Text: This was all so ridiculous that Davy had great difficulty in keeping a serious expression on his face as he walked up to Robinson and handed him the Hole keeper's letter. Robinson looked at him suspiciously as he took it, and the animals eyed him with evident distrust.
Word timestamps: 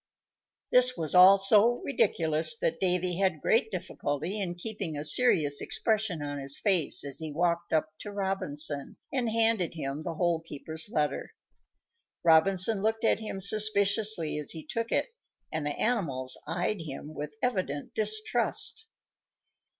This 0.71 0.97
was 0.97 1.13
all 1.13 1.37
so 1.37 1.79
ridiculous 1.85 2.55
that 2.57 2.79
Davy 2.79 3.19
had 3.19 3.39
great 3.39 3.69
difficulty 3.69 4.39
in 4.41 4.55
keeping 4.55 4.97
a 4.97 5.03
serious 5.03 5.61
expression 5.61 6.23
on 6.23 6.39
his 6.39 6.57
face 6.57 7.03
as 7.03 7.19
he 7.19 7.31
walked 7.31 7.71
up 7.71 7.91
to 7.99 8.11
Robinson 8.11 8.97
and 9.13 9.29
handed 9.29 9.75
him 9.75 10.01
the 10.01 10.15
Hole 10.15 10.39
keeper's 10.39 10.89
letter. 10.89 11.35
Robinson 12.23 12.81
looked 12.81 13.03
at 13.03 13.19
him 13.19 13.39
suspiciously 13.39 14.39
as 14.39 14.53
he 14.53 14.65
took 14.65 14.91
it, 14.91 15.13
and 15.51 15.67
the 15.67 15.77
animals 15.79 16.35
eyed 16.47 16.81
him 16.81 17.13
with 17.13 17.35
evident 17.43 17.93
distrust. 17.93 18.87